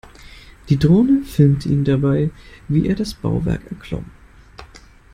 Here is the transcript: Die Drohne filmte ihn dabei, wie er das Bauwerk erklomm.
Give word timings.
Die 0.69 0.79
Drohne 0.79 1.21
filmte 1.21 1.69
ihn 1.69 1.83
dabei, 1.83 2.31
wie 2.67 2.87
er 2.87 2.95
das 2.95 3.13
Bauwerk 3.13 3.69
erklomm. 3.69 4.05